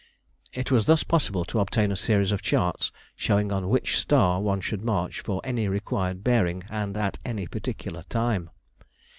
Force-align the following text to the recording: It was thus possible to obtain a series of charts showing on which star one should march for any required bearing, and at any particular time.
It 0.51 0.71
was 0.71 0.87
thus 0.87 1.03
possible 1.03 1.45
to 1.45 1.59
obtain 1.59 1.91
a 1.91 1.95
series 1.95 2.31
of 2.31 2.41
charts 2.41 2.91
showing 3.15 3.51
on 3.51 3.69
which 3.69 3.99
star 3.99 4.41
one 4.41 4.59
should 4.59 4.83
march 4.83 5.19
for 5.19 5.41
any 5.43 5.67
required 5.67 6.23
bearing, 6.23 6.63
and 6.71 6.97
at 6.97 7.19
any 7.23 7.45
particular 7.45 8.01
time. 8.09 8.49